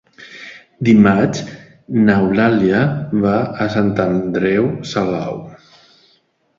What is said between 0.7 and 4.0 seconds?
Dimarts n'Eulàlia va a Sant